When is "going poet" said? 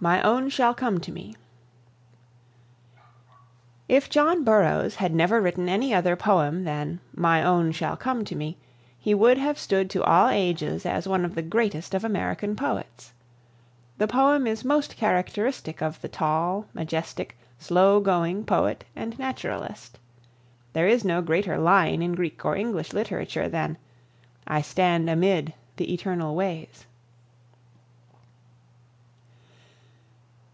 17.98-18.84